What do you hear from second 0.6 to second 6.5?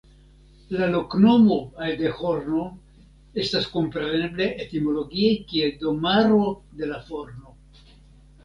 La loknomo "Aldehorno" estas komprenebla etimologie kiel Domaro